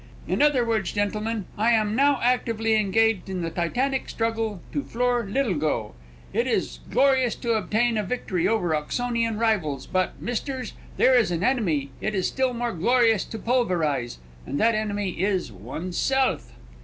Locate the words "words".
0.65-0.91